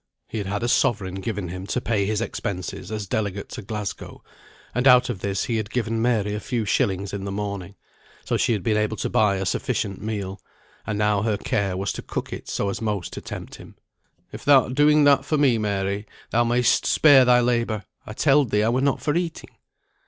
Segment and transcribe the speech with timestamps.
[0.27, 4.23] He had had a sovereign given him to pay his expenses as delegate to Glasgow,
[4.73, 7.75] and out of this he had given Mary a few shillings in the morning;
[8.25, 10.41] so she had been able to buy a sufficient meal,
[10.87, 13.75] and now her care was to cook it so as most to tempt him.
[14.31, 17.83] "If thou'rt doing that for me, Mary, thou may'st spare thy labour.
[18.03, 19.51] I telled thee I were not for eating."